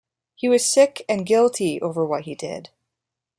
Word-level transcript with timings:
He 0.33 0.49
was 0.49 0.65
sick 0.65 1.05
and 1.07 1.27
guilty 1.27 1.79
over 1.79 2.03
what 2.03 2.23
he 2.23 2.33
did. 2.33 2.71